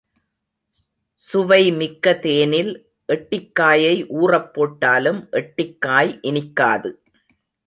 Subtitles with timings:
[1.27, 2.71] சுவைமிக்க தேனில்
[3.09, 6.91] எட்டிக்காயை ஊறப் போட்டாலும் எட்டிக்காய் இனிக்காது!